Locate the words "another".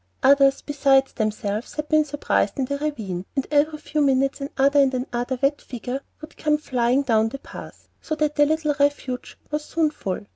4.41-4.79, 4.95-5.37